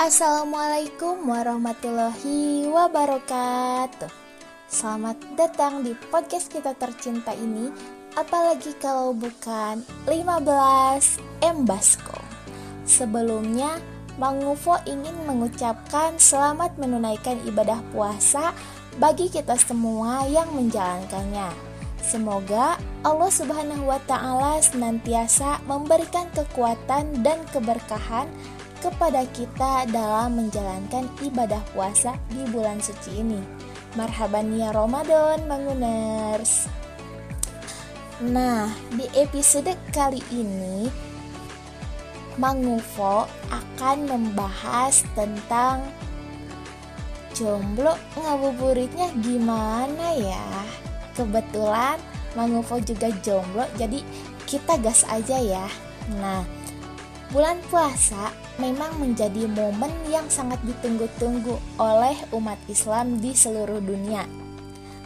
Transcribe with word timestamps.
Assalamualaikum 0.00 1.28
warahmatullahi 1.28 2.64
wabarakatuh 2.72 4.08
Selamat 4.64 5.20
datang 5.36 5.84
di 5.84 5.92
podcast 6.08 6.48
kita 6.48 6.72
tercinta 6.72 7.36
ini 7.36 7.68
Apalagi 8.16 8.72
kalau 8.80 9.12
bukan 9.12 9.84
15 10.08 11.44
Embasco 11.44 12.16
Sebelumnya 12.88 13.76
Mang 14.16 14.40
Ufo 14.40 14.80
ingin 14.88 15.12
mengucapkan 15.28 16.16
selamat 16.16 16.80
menunaikan 16.80 17.36
ibadah 17.44 17.84
puasa 17.92 18.56
bagi 18.96 19.28
kita 19.28 19.60
semua 19.60 20.24
yang 20.24 20.48
menjalankannya. 20.56 21.52
Semoga 22.00 22.80
Allah 23.04 23.28
Subhanahu 23.32 23.84
wa 23.84 24.00
Ta'ala 24.08 24.64
senantiasa 24.64 25.60
memberikan 25.68 26.24
kekuatan 26.32 27.20
dan 27.20 27.44
keberkahan 27.52 28.28
kepada 28.80 29.28
kita 29.36 29.84
dalam 29.92 30.40
menjalankan 30.40 31.06
ibadah 31.20 31.60
puasa 31.76 32.16
di 32.32 32.42
bulan 32.48 32.80
suci 32.80 33.20
ini. 33.20 33.40
Marhaban 33.94 34.56
ya 34.56 34.72
Ramadan, 34.72 35.44
Manguners. 35.44 36.66
Nah, 38.20 38.68
di 38.92 39.08
episode 39.16 39.72
kali 39.96 40.20
ini 40.28 40.88
Mangufo 42.36 43.24
akan 43.48 43.96
membahas 44.08 45.04
tentang 45.16 45.84
jomblo 47.36 47.96
ngabuburitnya 48.16 49.12
gimana 49.20 50.16
ya. 50.16 50.48
Kebetulan 51.16 51.96
Mangufo 52.38 52.78
juga 52.78 53.10
jomblo, 53.24 53.66
jadi 53.74 54.04
kita 54.46 54.78
gas 54.78 55.02
aja 55.10 55.40
ya. 55.40 55.66
Nah, 56.20 56.46
bulan 57.30 57.62
puasa 57.70 58.34
memang 58.58 58.98
menjadi 58.98 59.46
momen 59.46 59.90
yang 60.10 60.26
sangat 60.26 60.58
ditunggu-tunggu 60.66 61.54
oleh 61.78 62.18
umat 62.34 62.58
Islam 62.66 63.22
di 63.22 63.32
seluruh 63.32 63.78
dunia. 63.78 64.26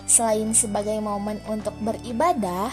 Selain 0.08 0.52
sebagai 0.56 0.96
momen 1.00 1.40
untuk 1.48 1.76
beribadah, 1.84 2.72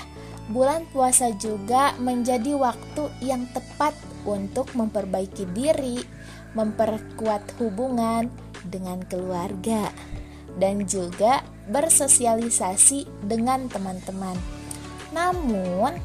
bulan 0.52 0.88
puasa 0.92 1.32
juga 1.36 1.96
menjadi 2.00 2.56
waktu 2.56 3.12
yang 3.24 3.48
tepat 3.52 3.96
untuk 4.24 4.72
memperbaiki 4.72 5.48
diri, 5.52 6.00
memperkuat 6.56 7.56
hubungan 7.60 8.28
dengan 8.68 9.04
keluarga, 9.08 9.92
dan 10.60 10.84
juga 10.88 11.44
bersosialisasi 11.72 13.28
dengan 13.28 13.72
teman-teman. 13.72 14.36
Namun, 15.16 15.96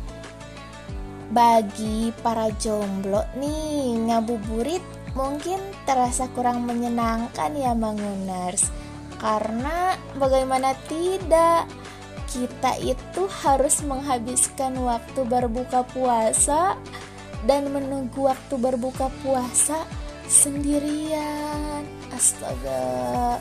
bagi 1.37 2.17
para 2.25 2.49
jomblo 2.57 3.21
nih, 3.37 4.09
ngabuburit 4.09 4.81
mungkin 5.13 5.61
terasa 5.85 6.33
kurang 6.33 6.65
menyenangkan 6.65 7.53
ya 7.53 7.77
Manguners. 7.77 8.73
Karena 9.21 10.01
bagaimana 10.17 10.73
tidak, 10.89 11.69
kita 12.33 12.81
itu 12.81 13.29
harus 13.45 13.85
menghabiskan 13.85 14.81
waktu 14.81 15.29
berbuka 15.29 15.85
puasa 15.93 16.81
dan 17.45 17.69
menunggu 17.69 18.33
waktu 18.33 18.57
berbuka 18.57 19.13
puasa 19.21 19.85
sendirian. 20.25 21.85
Astaga. 22.17 23.37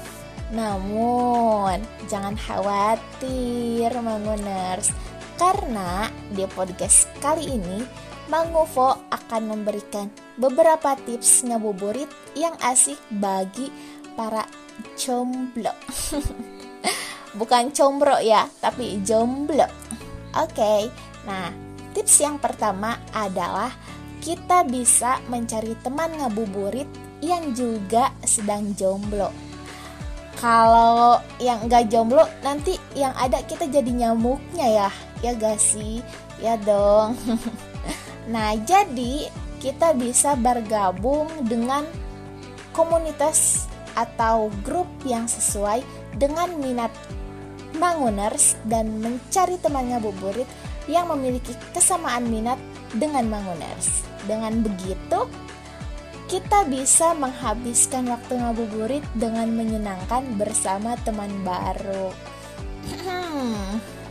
Namun, 0.51 1.79
jangan 2.11 2.35
khawatir 2.35 3.87
Manguners 4.03 4.91
karena 5.35 6.07
di 6.31 6.47
podcast 6.47 7.11
kali 7.19 7.59
ini, 7.59 7.83
Mang 8.31 8.55
Ufo 8.55 8.95
akan 9.11 9.41
memberikan 9.51 10.09
beberapa 10.39 10.95
tips 11.05 11.45
ngabuburit 11.45 12.07
yang 12.33 12.55
asik 12.63 12.97
bagi 13.11 13.69
para 14.15 14.47
jomblo. 14.95 15.75
Bukan 17.39 17.75
combro 17.75 18.17
ya, 18.23 18.47
tapi 18.63 19.03
jomblo. 19.03 19.67
Oke, 20.35 20.55
okay, 20.55 20.81
nah 21.27 21.51
tips 21.91 22.15
yang 22.23 22.39
pertama 22.39 22.99
adalah 23.11 23.71
kita 24.23 24.63
bisa 24.67 25.19
mencari 25.27 25.75
teman 25.83 26.15
ngabuburit 26.15 26.87
yang 27.23 27.55
juga 27.55 28.11
sedang 28.23 28.75
jomblo 28.75 29.31
kalau 30.35 31.17
yang 31.39 31.63
nggak 31.65 31.87
jomblo 31.87 32.27
nanti 32.43 32.75
yang 32.93 33.15
ada 33.15 33.39
kita 33.47 33.65
jadi 33.71 33.87
nyamuknya 33.87 34.67
ya 34.67 34.89
ya 35.23 35.35
gak 35.35 35.59
sih 35.59 36.03
ya 36.41 36.59
dong 36.59 37.15
nah 38.33 38.55
jadi 38.57 39.29
kita 39.63 39.95
bisa 39.95 40.35
bergabung 40.35 41.29
dengan 41.47 41.87
komunitas 42.75 43.65
atau 43.95 44.51
grup 44.61 44.87
yang 45.07 45.25
sesuai 45.25 45.81
dengan 46.19 46.51
minat 46.59 46.91
Manguners 47.75 48.55
dan 48.63 49.03
mencari 49.03 49.59
teman 49.59 49.91
ngabuburit 49.91 50.47
yang 50.87 51.11
memiliki 51.11 51.51
kesamaan 51.75 52.23
minat 52.31 52.55
dengan 52.95 53.27
Manguners. 53.27 54.07
Dengan 54.23 54.63
begitu, 54.63 55.27
kita 56.31 56.63
bisa 56.71 57.11
menghabiskan 57.13 58.07
waktu 58.07 58.39
ngabuburit 58.39 59.03
dengan 59.19 59.51
menyenangkan 59.51 60.23
bersama 60.39 60.95
teman 61.03 61.29
baru. 61.43 62.15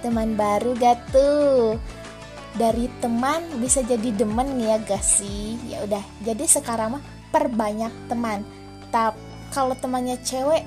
teman 0.00 0.36
baru 0.36 0.76
gak 0.76 1.12
tuh? 1.14 1.76
Dari 2.56 2.90
teman 2.98 3.40
bisa 3.62 3.80
jadi 3.84 4.10
demen 4.10 4.58
ya 4.58 4.80
gak 4.82 5.04
sih? 5.04 5.56
Ya 5.68 5.84
udah, 5.86 6.02
jadi 6.24 6.44
sekarang 6.44 6.98
mah 6.98 7.04
perbanyak 7.30 7.92
teman. 8.10 8.42
Tapi 8.90 9.30
kalau 9.50 9.74
temannya 9.74 10.18
cewek, 10.22 10.62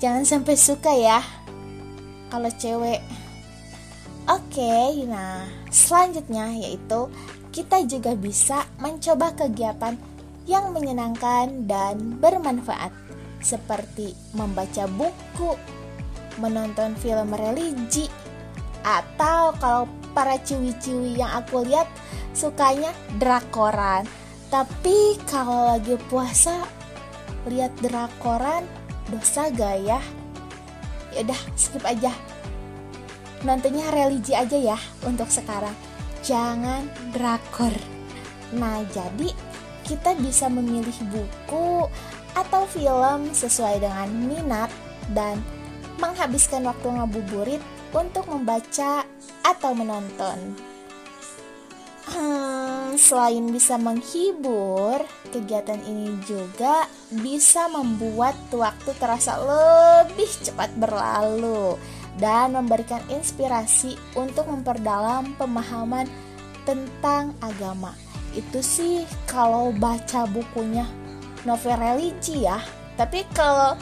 jangan 0.00 0.24
sampai 0.24 0.54
suka 0.56 0.92
ya. 0.92 1.20
Kalau 2.28 2.50
cewek, 2.52 3.00
oke. 4.28 4.52
Okay, 4.52 5.04
nah 5.08 5.48
selanjutnya 5.72 6.52
yaitu 6.60 7.08
kita 7.56 7.80
juga 7.88 8.12
bisa 8.12 8.68
mencoba 8.76 9.32
kegiatan 9.32 9.96
yang 10.44 10.76
menyenangkan 10.76 11.64
dan 11.64 12.20
bermanfaat, 12.20 12.92
seperti 13.40 14.12
membaca 14.36 14.84
buku, 14.92 15.56
menonton 16.36 16.92
film 17.00 17.32
religi, 17.32 18.12
atau 18.86 19.50
kalau 19.58 19.90
para 20.14 20.38
ciwi-ciwi 20.38 21.18
yang 21.18 21.34
aku 21.34 21.66
lihat 21.66 21.90
sukanya 22.30 22.94
drakoran. 23.18 24.06
Tapi 24.46 25.18
kalau 25.26 25.74
lagi 25.74 25.98
puasa 26.06 26.62
lihat 27.50 27.74
drakoran 27.82 28.62
dosa 29.10 29.50
gak 29.50 29.82
ya? 29.82 29.98
Ya 31.10 31.36
skip 31.58 31.82
aja. 31.82 32.14
Nontonnya 33.42 33.90
religi 33.90 34.38
aja 34.38 34.54
ya 34.54 34.78
untuk 35.02 35.26
sekarang 35.28 35.74
jangan 36.22 36.86
drakor. 37.10 37.74
Nah, 38.54 38.82
jadi 38.94 39.34
kita 39.86 40.18
bisa 40.18 40.46
memilih 40.50 40.94
buku 41.10 41.86
atau 42.34 42.62
film 42.70 43.30
sesuai 43.30 43.82
dengan 43.82 44.10
minat 44.10 44.70
dan 45.14 45.38
menghabiskan 46.02 46.66
waktu 46.66 46.86
ngabuburit 46.90 47.62
untuk 47.96 48.28
membaca 48.28 49.08
atau 49.40 49.72
menonton. 49.72 50.36
Hmm, 52.06 52.94
selain 52.94 53.50
bisa 53.50 53.74
menghibur, 53.82 55.02
kegiatan 55.34 55.82
ini 55.82 56.22
juga 56.22 56.86
bisa 57.10 57.66
membuat 57.66 58.38
waktu 58.54 58.94
terasa 58.94 59.34
lebih 59.42 60.30
cepat 60.44 60.70
berlalu 60.78 61.74
dan 62.22 62.54
memberikan 62.54 63.02
inspirasi 63.10 63.98
untuk 64.14 64.46
memperdalam 64.46 65.34
pemahaman 65.34 66.06
tentang 66.62 67.34
agama. 67.42 67.90
Itu 68.38 68.62
sih 68.62 69.02
kalau 69.26 69.74
baca 69.74 70.30
bukunya 70.30 70.86
novel 71.42 71.74
religi 71.74 72.46
ya. 72.46 72.62
Tapi 72.94 73.26
kalau 73.34 73.74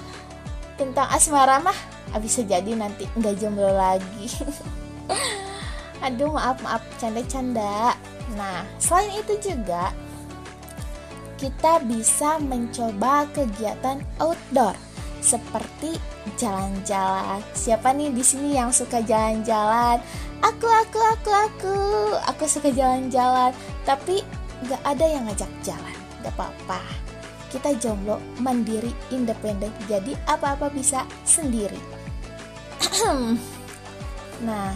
tentang 0.81 1.06
asmara 1.12 1.61
mah 1.61 1.71
ah, 1.71 1.94
bisa 2.21 2.41
jadi 2.45 2.73
nanti 2.77 3.09
nggak 3.17 3.37
jomblo 3.41 3.71
lagi. 3.73 4.29
Aduh 6.05 6.33
maaf 6.33 6.61
maaf 6.61 6.83
canda-canda. 7.01 7.97
Nah 8.37 8.65
selain 8.81 9.21
itu 9.21 9.35
juga 9.41 9.93
kita 11.41 11.83
bisa 11.85 12.39
mencoba 12.41 13.29
kegiatan 13.35 14.01
outdoor 14.23 14.77
seperti 15.25 15.97
jalan-jalan. 16.37 17.41
Siapa 17.56 17.97
nih 17.97 18.12
di 18.12 18.25
sini 18.25 18.57
yang 18.57 18.69
suka 18.71 19.00
jalan-jalan? 19.00 20.00
Aku, 20.45 20.69
aku, 20.69 21.00
aku, 21.00 21.31
aku. 21.33 21.77
Aku 22.29 22.45
suka 22.45 22.69
jalan-jalan, 22.69 23.57
tapi 23.89 24.21
gak 24.69 24.83
ada 24.85 25.05
yang 25.09 25.25
ngajak 25.25 25.49
jalan. 25.65 25.97
Gak 26.21 26.37
apa-apa. 26.37 26.81
Kita 27.55 27.71
jomblo, 27.79 28.19
mandiri, 28.43 28.91
independen. 29.15 29.71
Jadi 29.87 30.19
apa-apa 30.27 30.75
bisa 30.75 31.06
sendiri. 31.23 31.79
nah, 34.47 34.75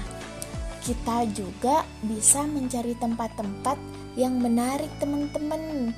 kita 0.86 1.26
juga 1.34 1.82
bisa 2.06 2.46
mencari 2.46 2.94
tempat-tempat 2.94 3.76
yang 4.14 4.38
menarik 4.38 4.88
teman-teman 5.02 5.90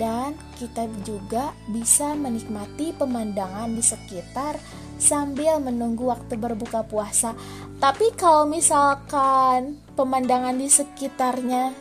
dan 0.00 0.32
kita 0.56 0.88
juga 1.04 1.52
bisa 1.68 2.16
menikmati 2.16 2.96
pemandangan 2.96 3.76
di 3.76 3.84
sekitar 3.84 4.56
sambil 4.96 5.60
menunggu 5.60 6.08
waktu 6.08 6.38
berbuka 6.40 6.86
puasa. 6.86 7.36
Tapi 7.82 8.14
kalau 8.14 8.46
misalkan 8.46 9.82
pemandangan 9.98 10.54
di 10.56 10.70
sekitarnya 10.70 11.74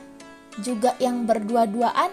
juga 0.59 0.97
yang 0.97 1.23
berdua-duaan, 1.29 2.11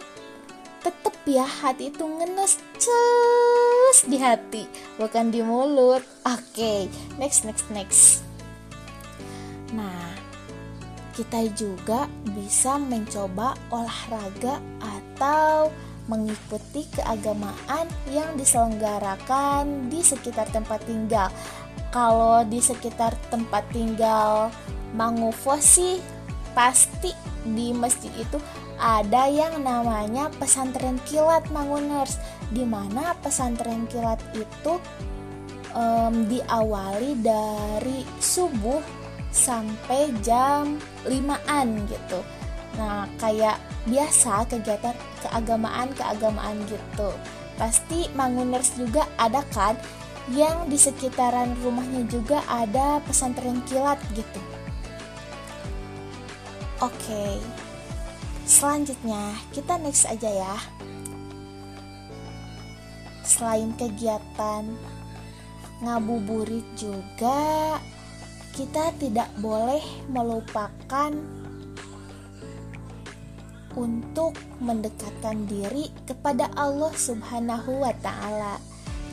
tetap 0.81 1.15
ya 1.29 1.45
hati 1.45 1.93
itu 1.93 2.05
ngenes 2.05 2.57
cus 2.79 3.99
di 4.09 4.17
hati, 4.17 4.65
bukan 4.97 5.29
di 5.29 5.45
mulut. 5.45 6.03
Oke, 6.25 6.41
okay, 6.55 6.81
next 7.21 7.45
next 7.45 7.67
next. 7.69 8.25
Nah, 9.77 10.17
kita 11.13 11.51
juga 11.53 12.07
bisa 12.33 12.79
mencoba 12.79 13.59
olahraga 13.75 14.63
atau 14.81 15.69
mengikuti 16.09 16.89
keagamaan 16.97 17.85
yang 18.09 18.33
diselenggarakan 18.41 19.93
di 19.93 20.01
sekitar 20.01 20.49
tempat 20.49 20.81
tinggal. 20.89 21.29
Kalau 21.93 22.45
di 22.45 22.61
sekitar 22.61 23.17
tempat 23.33 23.65
tinggal 23.73 24.53
Mangufo 24.97 25.57
sih 25.61 26.01
pasti 26.59 27.15
di 27.47 27.71
masjid 27.71 28.11
itu 28.19 28.43
ada 28.83 29.31
yang 29.31 29.63
namanya 29.63 30.27
pesantren 30.43 30.99
kilat 31.07 31.47
Manguners 31.55 32.19
di 32.51 32.67
mana 32.67 33.15
pesantren 33.23 33.87
kilat 33.87 34.19
itu 34.35 34.83
um, 35.79 36.27
diawali 36.27 37.15
dari 37.23 38.03
subuh 38.19 38.83
sampai 39.31 40.11
jam 40.27 40.83
5an 41.07 41.87
gitu. 41.87 42.27
Nah, 42.75 43.07
kayak 43.23 43.63
biasa 43.87 44.43
kegiatan 44.51 44.99
keagamaan-keagamaan 45.23 46.59
gitu. 46.67 47.15
Pasti 47.55 48.11
Manguners 48.19 48.75
juga 48.75 49.07
ada 49.15 49.47
kan 49.55 49.79
yang 50.35 50.67
di 50.67 50.75
sekitaran 50.75 51.55
rumahnya 51.63 52.03
juga 52.11 52.43
ada 52.51 52.99
pesantren 53.07 53.63
kilat 53.71 54.03
gitu. 54.19 54.58
Oke. 56.79 57.43
Selanjutnya, 58.47 59.35
kita 59.51 59.77
next 59.83 60.07
aja 60.07 60.31
ya. 60.31 60.57
Selain 63.27 63.75
kegiatan 63.77 64.65
ngabuburit 65.79 66.65
juga 66.75 67.77
kita 68.59 68.91
tidak 68.99 69.31
boleh 69.39 69.79
melupakan 70.11 71.15
untuk 73.79 74.35
mendekatkan 74.59 75.47
diri 75.47 75.95
kepada 76.03 76.51
Allah 76.59 76.91
Subhanahu 76.95 77.87
wa 77.87 77.95
taala. 78.03 78.59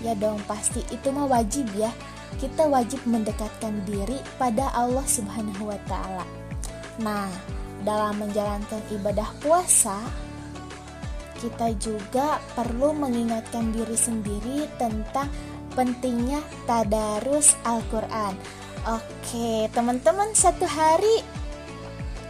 Ya 0.01 0.17
dong, 0.17 0.41
pasti 0.49 0.81
itu 0.89 1.13
mah 1.13 1.29
wajib 1.29 1.69
ya. 1.77 1.93
Kita 2.41 2.65
wajib 2.65 3.05
mendekatkan 3.05 3.85
diri 3.85 4.17
pada 4.41 4.73
Allah 4.73 5.05
Subhanahu 5.05 5.69
wa 5.69 5.77
taala. 5.85 6.44
Nah, 7.01 7.27
dalam 7.83 8.19
menjalankan 8.21 8.81
ibadah 8.91 9.27
puasa, 9.43 9.99
kita 11.39 11.75
juga 11.77 12.39
perlu 12.55 12.95
mengingatkan 12.95 13.75
diri 13.75 13.97
sendiri 13.99 14.65
tentang 14.79 15.27
pentingnya 15.75 16.39
tadarus 16.63 17.53
Al-Qur'an. 17.67 18.33
Oke, 18.85 19.67
teman-teman 19.73 20.31
satu 20.37 20.63
hari 20.63 21.25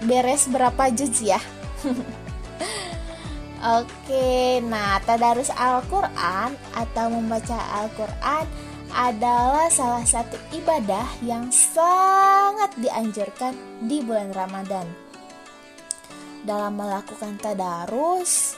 beres 0.08 0.50
berapa 0.50 0.90
juz 0.92 1.22
ya? 1.22 1.40
Oke, 3.66 4.62
nah 4.62 5.02
tadarus 5.02 5.50
Al-Quran 5.50 6.54
atau 6.78 7.06
membaca 7.10 7.58
Al-Quran 7.82 8.46
adalah 8.96 9.68
salah 9.68 10.08
satu 10.08 10.40
ibadah 10.56 11.04
yang 11.20 11.52
sangat 11.52 12.72
dianjurkan 12.80 13.52
di 13.84 14.00
bulan 14.00 14.32
Ramadan. 14.32 14.88
Dalam 16.48 16.80
melakukan 16.80 17.36
tadarus, 17.36 18.56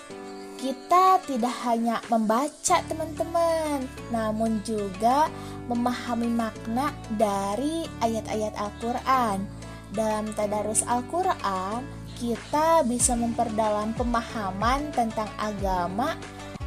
kita 0.62 1.18
tidak 1.26 1.56
hanya 1.66 1.98
membaca 2.06 2.78
teman-teman, 2.86 3.90
namun 4.14 4.62
juga 4.62 5.26
memahami 5.66 6.30
makna 6.30 6.94
dari 7.18 7.90
ayat-ayat 8.06 8.54
Al-Quran. 8.62 9.42
Dalam 9.90 10.30
tadarus 10.38 10.86
Al-Quran, 10.86 11.82
kita 12.22 12.86
bisa 12.86 13.18
memperdalam 13.18 13.94
pemahaman 13.98 14.94
tentang 14.94 15.30
agama 15.42 16.14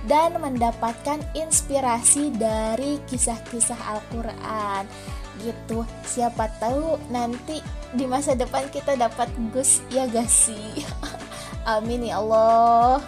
dan 0.09 0.37
mendapatkan 0.41 1.21
inspirasi 1.37 2.33
dari 2.37 3.01
kisah-kisah 3.09 3.77
Al-Quran. 3.77 4.85
Gitu. 5.41 5.85
Siapa 6.05 6.53
tahu 6.61 7.01
nanti 7.09 7.65
di 7.97 8.05
masa 8.05 8.37
depan 8.37 8.69
kita 8.69 8.97
dapat 8.97 9.29
Gus 9.53 9.81
ya 9.89 10.05
gak 10.09 10.29
sih? 10.29 10.85
Amin 11.77 12.05
ya 12.05 12.21
Allah. 12.21 13.01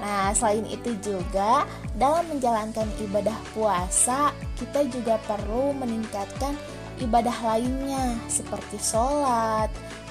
Nah 0.00 0.32
selain 0.32 0.64
itu 0.64 0.96
juga 1.04 1.68
dalam 1.92 2.24
menjalankan 2.32 2.88
ibadah 3.04 3.36
puasa 3.52 4.32
kita 4.56 4.88
juga 4.88 5.20
perlu 5.28 5.76
meningkatkan 5.76 6.56
ibadah 7.04 7.36
lainnya 7.44 8.16
seperti 8.28 8.80
sholat 8.80 9.68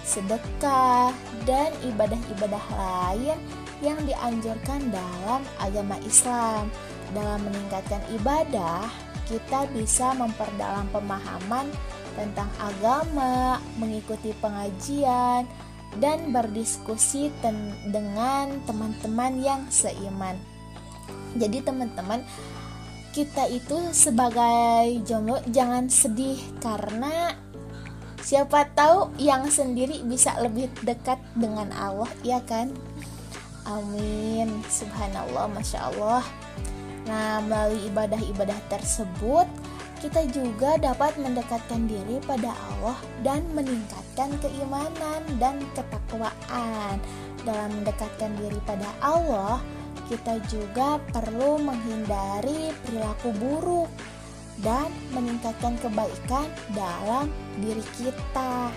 sedekah, 0.09 1.13
dan 1.45 1.69
ibadah-ibadah 1.85 2.65
lain 2.73 3.37
yang 3.79 3.99
dianjurkan 4.03 4.91
dalam 4.91 5.41
agama 5.59 5.95
Islam. 6.03 6.67
Dalam 7.15 7.41
meningkatkan 7.41 8.03
ibadah, 8.13 8.85
kita 9.25 9.65
bisa 9.73 10.13
memperdalam 10.13 10.85
pemahaman 10.93 11.67
tentang 12.13 12.49
agama, 12.61 13.57
mengikuti 13.81 14.35
pengajian, 14.37 15.49
dan 15.97 16.29
berdiskusi 16.29 17.33
dengan 17.89 18.61
teman-teman 18.69 19.41
yang 19.41 19.61
seiman. 19.73 20.37
Jadi, 21.33 21.65
teman-teman, 21.65 22.21
kita 23.09 23.49
itu 23.49 23.89
sebagai 23.89 25.01
jomblo 25.01 25.41
jangan 25.49 25.89
sedih 25.89 26.37
karena 26.61 27.33
Siapa 28.19 28.67
tahu 28.77 29.15
yang 29.17 29.49
sendiri 29.49 30.05
bisa 30.05 30.37
lebih 30.43 30.69
dekat 30.85 31.17
dengan 31.33 31.71
Allah, 31.73 32.05
ya 32.21 32.37
kan? 32.43 32.69
Amin. 33.69 34.65
Subhanallah, 34.65 35.45
masya 35.53 35.93
Allah. 35.93 36.25
Nah, 37.05 37.37
melalui 37.45 37.85
ibadah-ibadah 37.93 38.57
tersebut, 38.65 39.45
kita 40.01 40.25
juga 40.33 40.81
dapat 40.81 41.13
mendekatkan 41.21 41.85
diri 41.85 42.17
pada 42.25 42.49
Allah 42.49 42.97
dan 43.21 43.45
meningkatkan 43.53 44.33
keimanan 44.41 45.21
dan 45.37 45.61
ketakwaan. 45.77 46.97
Dalam 47.45 47.69
mendekatkan 47.77 48.33
diri 48.41 48.57
pada 48.65 48.89
Allah, 49.05 49.61
kita 50.09 50.41
juga 50.49 50.97
perlu 51.13 51.61
menghindari 51.61 52.73
perilaku 52.83 53.29
buruk 53.37 53.89
dan 54.65 54.89
meningkatkan 55.13 55.77
kebaikan 55.77 56.49
dalam 56.73 57.29
diri 57.61 57.85
kita. 58.01 58.73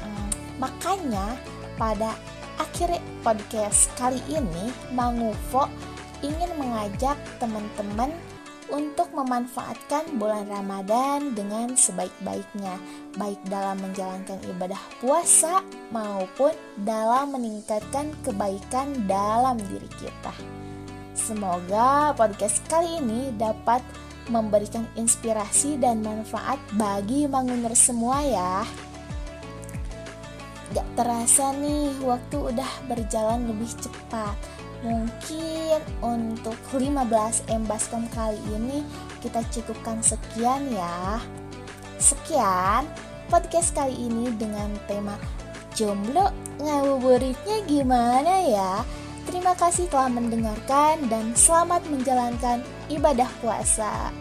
Hmm, 0.00 0.30
makanya 0.62 1.36
pada 1.76 2.16
akhir 2.60 3.00
podcast 3.20 3.92
kali 3.96 4.20
ini 4.32 4.72
Mangufo 4.92 5.68
ingin 6.24 6.50
mengajak 6.56 7.16
teman-teman 7.36 8.12
untuk 8.66 9.06
memanfaatkan 9.14 10.18
bulan 10.18 10.50
Ramadan 10.50 11.38
dengan 11.38 11.78
sebaik-baiknya, 11.78 12.74
baik 13.14 13.38
dalam 13.46 13.78
menjalankan 13.78 14.42
ibadah 14.50 14.80
puasa 14.98 15.62
maupun 15.94 16.50
dalam 16.82 17.30
meningkatkan 17.30 18.10
kebaikan 18.26 19.06
dalam 19.06 19.54
diri 19.70 19.86
kita. 20.02 20.34
Semoga 21.14 22.10
podcast 22.18 22.58
kali 22.66 22.98
ini 22.98 23.30
dapat 23.38 23.80
memberikan 24.26 24.82
inspirasi 24.98 25.78
dan 25.78 26.02
manfaat 26.02 26.58
bagi 26.74 27.30
Manguner 27.30 27.72
semua 27.78 28.18
ya. 28.26 28.66
Gak 30.76 30.84
terasa 30.92 31.56
nih, 31.56 31.88
waktu 32.04 32.36
udah 32.36 32.68
berjalan 32.84 33.48
lebih 33.48 33.72
cepat. 33.80 34.36
Mungkin 34.84 35.80
untuk 36.04 36.52
15 36.68 37.48
embaskom 37.48 38.04
kali 38.12 38.36
ini 38.52 38.84
kita 39.24 39.40
cukupkan 39.48 40.04
sekian 40.04 40.68
ya. 40.68 41.16
Sekian 41.96 42.84
podcast 43.32 43.72
kali 43.72 43.96
ini 43.96 44.28
dengan 44.36 44.68
tema 44.84 45.16
jomblo 45.72 46.28
ngabuburitnya 46.60 47.64
gimana 47.64 48.44
ya? 48.44 48.84
Terima 49.24 49.56
kasih 49.56 49.88
telah 49.88 50.12
mendengarkan 50.12 51.08
dan 51.08 51.32
selamat 51.32 51.88
menjalankan 51.88 52.60
ibadah 52.92 53.32
puasa. 53.40 54.12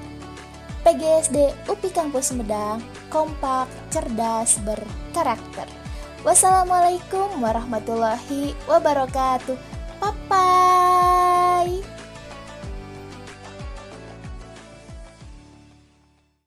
PGSD 0.87 1.67
UPI 1.67 1.91
Kampus 1.91 2.31
Medang, 2.31 2.79
kompak, 3.11 3.67
cerdas, 3.91 4.55
berkarakter. 4.63 5.84
Wassalamualaikum 6.25 7.37
warahmatullahi 7.37 8.57
wabarakatuh. 8.65 9.53
Bye 10.01 10.17
bye. 10.25 11.94